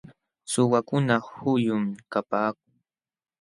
Suwakuna 0.51 1.15
huyum 1.27 1.83
kapaakun. 2.11 2.73